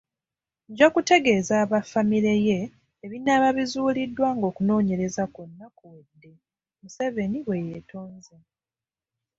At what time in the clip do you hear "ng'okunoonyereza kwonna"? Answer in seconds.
4.37-5.65